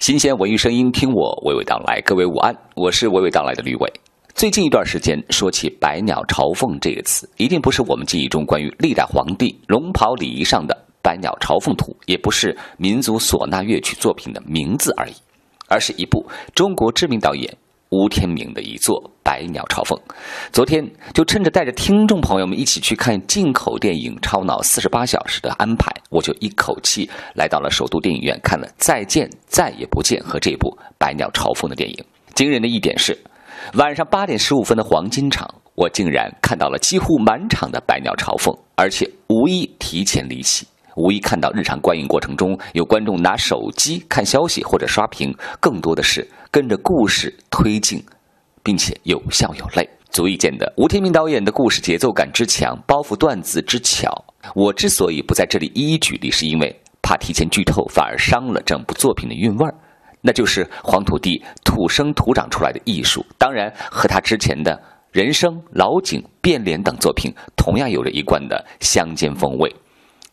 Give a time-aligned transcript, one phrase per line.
[0.00, 2.00] 新鲜文艺声音，听我娓娓道来。
[2.02, 3.92] 各位午安，我是娓娓道来的吕伟。
[4.32, 15.12] 最近一段时间，说起“百鸟朝凤”这个词，一定不是我们记忆中关于历代皇帝龙袍礼仪上的“百鸟朝凤图”，也不是民族唢呐乐曲作品的名字而已，
[15.66, 16.24] 而是一部
[16.54, 17.52] 中国知名导演。
[17.90, 19.98] 吴天明的一作《百鸟朝凤》，
[20.52, 20.84] 昨天
[21.14, 32.04] 就趁着带着听众朋友们一起去看进口电影《超脑四十八小时》的安排，我就一口气来到了首都电影院看了《再见再也不见》和这部《百鸟朝凤》的电影。
[32.34, 33.18] 惊人的一点是，
[33.74, 40.66] 晚上八点十五分的黄金场，我竟然看到了几乎满场的《百鸟朝凤》，而且无一提前离席。
[40.98, 48.04] 无一看到日常观影过程中有观众拿手机看消息或者刷屏，更多的是跟着故事推进，
[48.64, 54.12] 并且有笑有泪，足以见得吴天明导演的故事节奏感之强，包袱段子之巧。
[54.56, 59.74] 我之所以不在这里一一举例，是因为怕提前剧透，反而伤了整部作品的韵味儿。
[60.20, 64.80] 那就是黄土地土生土长出来的艺术，当然和他之前的
[65.12, 69.72] 人生、老井、变脸等作品同样有着一贯的乡间风味。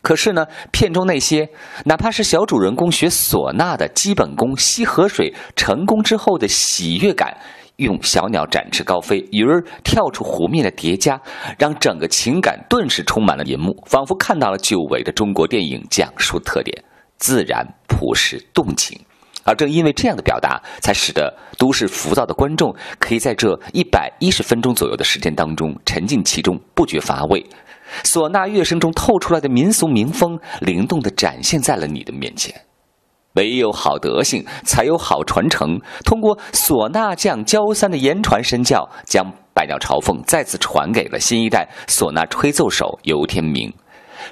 [0.06, 1.48] 可是呢，片中那些
[1.84, 7.36] 哪怕是小主人公学唢呐的基本功、吸河水成功之后的喜悦感，
[7.78, 11.20] 用小鸟展翅高飞、鱼儿跳出湖面的叠加，
[11.58, 16.84] 让整个情感顿时充满了银幕，仿佛看到了久违的中国电影讲述特点：
[17.18, 18.96] 自然、朴实、动情。
[19.42, 27.44] 而正因为这样的表达，才使得都市浮躁的观众可以在这一百一十分钟左右的时间当中沉浸其中，不觉乏味。
[28.04, 32.54] 唢呐乐声中透出来的民俗民风，灵动地展现在了你的面前。
[33.34, 35.78] 唯有好德性，才有好传承。
[36.04, 43.70] 通过唢呐匠焦三的言传身教，将《百鸟朝凤》再次传给了新一代唢呐吹奏手游天明。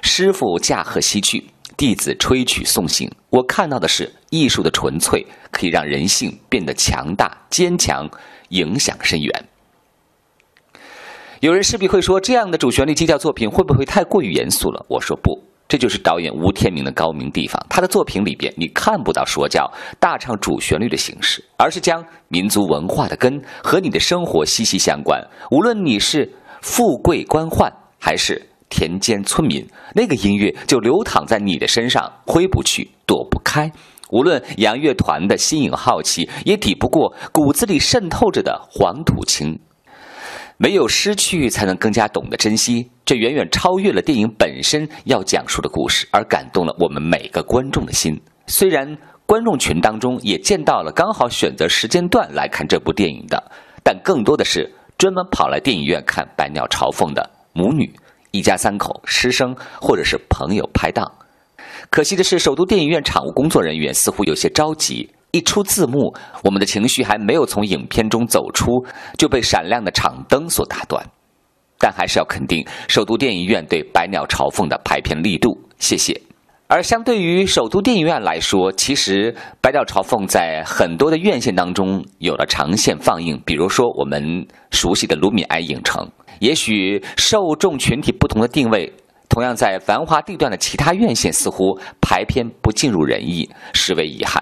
[0.01, 1.45] 师傅驾鹤西去，
[1.77, 3.07] 弟子吹曲送行。
[3.29, 8.09] 我看到的是艺术的纯粹，可以让人性变得强大、坚强，
[8.49, 9.45] 影响深远。
[11.45, 14.83] 有人势必会说，这样的主旋律基调作品会不会太过于严肃了？
[14.89, 17.63] 我说不，这就是导演吴天明的高明地方。
[17.69, 25.23] 他的作品里边，你看不到说教、大唱主旋律的形式，而是将民族文化的根和你的生活息息相关。
[25.51, 26.27] 无论你是
[26.63, 33.71] 富贵官宦，还是田间村民，那个音乐就流淌在你的身上，挥不去，躲不开。
[34.09, 39.59] 无论洋乐团的新颖好奇，也抵不过骨子里渗透着的黄土情。
[40.57, 42.89] 没有失去，才能更加懂得珍惜。
[43.03, 48.19] 这远远超越了电影本身要讲述的故事，而感动了我们每个观众的心。
[48.47, 53.51] 虽然观众群当中也见到了刚好选择时间段来看这部电影的，
[53.83, 57.93] 但更多的是专门跑来电影院看《百鸟朝凤》的母女、
[58.31, 61.11] 一家三口、师生或者是朋友拍档。
[61.89, 65.09] 可惜的是，首都电影院场务工作人员似乎有些着急。
[65.35, 66.15] 一出字幕，
[66.45, 68.71] 我们的情绪还没有从影片中走出，
[69.17, 71.05] 就被闪亮的场灯所打断。
[71.77, 76.21] 但还是要肯定首都电影院对《百鸟朝凤》的排片力度，谢谢。
[76.67, 86.09] 而相对于首都电影院来说，其实《百鸟朝凤》在很多的院线当中有了长线放映，比如说我们熟悉的卢米埃影城。
[86.39, 88.89] 也许受众群体不同的定位，
[89.27, 94.41] 同样在繁华地段的其他院线似乎排片不尽如人意，实为遗憾。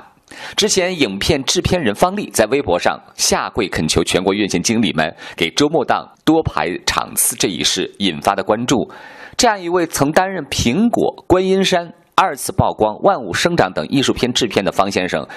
[0.55, 8.89] 之前，影片制片人方丽在微博上下跪恳求全国院线经理们给周末档多排场次这一事引发的关注。
[9.35, 15.27] 这样一位曾担任《苹果》《观音山》二次曝光《万物生长》等艺术片制片的方先生，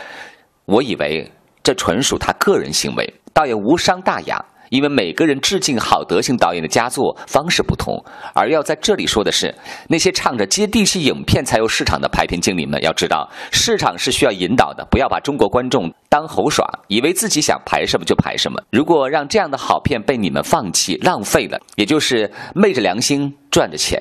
[0.66, 1.30] 我以为
[1.62, 4.44] 这纯属他个人行为，倒也无伤大雅。
[4.70, 8.04] 因为每个人致敬好德性导演的佳作方式不同，
[8.34, 9.54] 而要在这里说的是，
[9.88, 18.60] 那些唱着接地气影片才有市场的排片经理们，要知道市场是需要引导的，不要把中国观众当猴耍，以为自己想排什么就排什么。
[18.70, 24.00] 如果让这样的好片被你们放弃浪费了，也就是昧着良心赚着钱，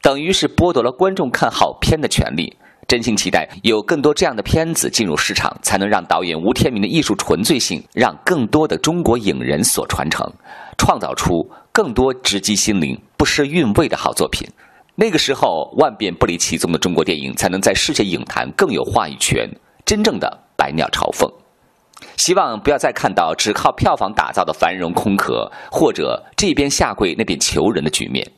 [0.00, 2.56] 等于是剥夺了观众看好片的权利。
[2.88, 10.30] 真心期待有更多这样的片子进入市场，才能让导演吴天明的艺术纯粹性让更多的中国影人所传承，
[10.76, 14.46] 创造出更多直击心灵、不失韵味的好作品。
[14.94, 19.48] 那个时候，万变不离其宗的中国电影才能在世界影坛更有话语权，
[19.86, 21.30] 真正的百鸟朝凤。
[22.18, 28.30] 希望不要再看到只靠票房打造的繁荣空壳，或者这边下跪那边求人的局面。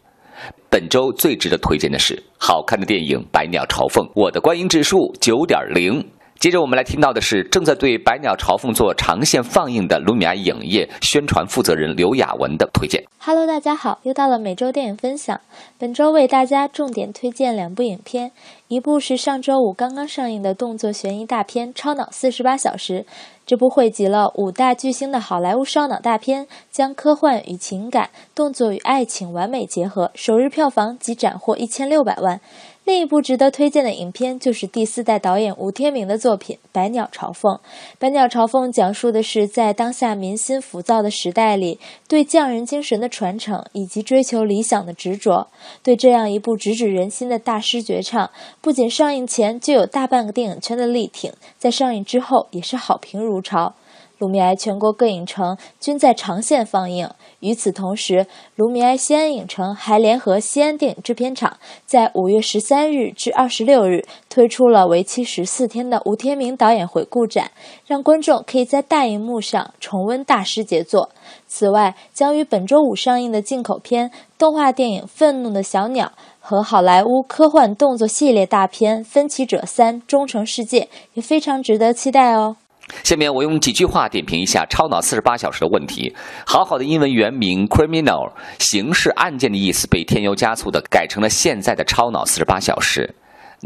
[0.68, 6.04] 本周最值得推荐的是好看的电影《百鸟朝凤》，我的观影指数九点零。
[6.44, 13.02] 接着我们来听到的是正在对《百鸟朝凤》做长线放映的卢米埃影业宣传负责人刘雅文的推荐。
[13.18, 15.40] Hello，大家好，又到了每周电影分享。
[15.78, 18.30] 本周为大家重点推荐两部影片，
[18.68, 23.06] 一部是上周五刚刚上映的动作悬疑大片《超脑四十八小时》。
[23.46, 32.38] 这部汇集了五大巨星的好莱坞烧脑大片，将科幻与情感、动作与爱情完美结合，首日票房即斩获一千六百万。
[32.84, 37.54] 另一部值得推荐的影片就是第四代导演吴天明的作品《百鸟朝凤》。
[37.98, 45.48] 《百鸟朝凤》讲述的是在当下民心浮躁的时代里，对匠人精神的传承以及追求理想的执着。
[45.82, 53.74] 对这样一部直指人心的大师绝唱，不仅上映前就有大半个电影圈的力挺，在上映之后也是好评如潮。
[54.18, 57.08] 卢米埃全国各影城均在长线放映。
[57.40, 58.26] 与此同时，
[58.56, 67.50] 卢米埃西安影城还联合西安电影制片厂，在五月十三日至二十六日推出了为期十四天的吴天明导演回顾展，
[67.86, 71.10] 让观众可以在大荧幕上重温大师杰作。
[71.46, 76.06] 此外，将于本周五上映的进口片动画电影《愤怒的小鸟》
[76.40, 80.80] 和好莱坞科幻动作系列大片《分歧者三：忠诚世界》
[81.12, 82.56] 也非常值得期待哦。
[83.02, 86.14] 下面我用几句话点评一下《超脑四十八小时》的问题。
[86.46, 93.14] 好好的英文原名 “criminal”，刑事案件的意思被添油加醋的改成了现在的“超脑四十八小时”。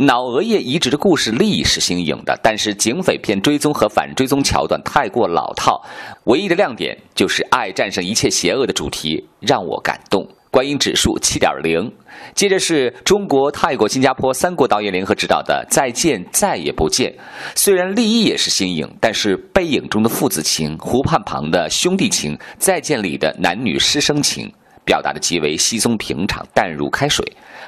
[0.01, 5.83] 脑额叶移植的故事力是新颖的，但是警匪片追踪和反追踪桥段太过老套。
[6.25, 10.25] 唯一的亮点就是爱战胜一切邪恶的主题，让我感动。
[10.51, 11.93] 观影指数七点零。
[12.35, 17.11] 接着是中国、泰国、新加坡三国导演联合执导的《再见，再也不见》。
[17.55, 24.53] 虽然立意也是新颖，但是背影中的父子情、湖畔旁的兄弟情、再见里的男女师生情，
[24.85, 27.25] 表达的极为稀松平常、淡如开水。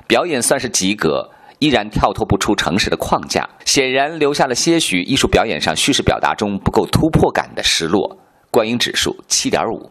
[0.07, 8.19] 表演算是及格，依然跳脱不出城市的框架，显然留下了些许艺术表演上叙事表达中不够突破感的失落。
[8.51, 9.91] 观影指数七点五。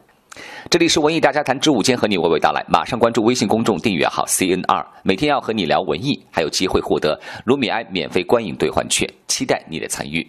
[0.70, 2.64] 这里是文艺大家谈之午间，和你娓娓道来。
[2.68, 10.26] 马上关注微信公众订阅号 CNR，每天要和你聊文艺，还有机会获得卢米埃免费观影兑换券，期待你的参与。